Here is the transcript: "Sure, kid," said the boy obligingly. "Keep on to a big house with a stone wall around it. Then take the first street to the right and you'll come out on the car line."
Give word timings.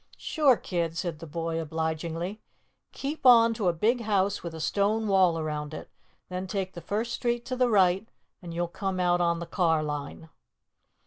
"Sure, 0.17 0.57
kid," 0.57 0.97
said 0.97 1.19
the 1.19 1.27
boy 1.27 1.61
obligingly. 1.61 2.41
"Keep 2.91 3.23
on 3.23 3.53
to 3.53 3.67
a 3.67 3.71
big 3.71 4.01
house 4.01 4.41
with 4.41 4.55
a 4.55 4.59
stone 4.59 5.07
wall 5.07 5.37
around 5.37 5.75
it. 5.75 5.91
Then 6.27 6.47
take 6.47 6.73
the 6.73 6.81
first 6.81 7.13
street 7.13 7.45
to 7.45 7.55
the 7.55 7.69
right 7.69 8.09
and 8.41 8.51
you'll 8.51 8.67
come 8.67 8.99
out 8.99 9.21
on 9.21 9.37
the 9.37 9.45
car 9.45 9.83
line." 9.83 10.29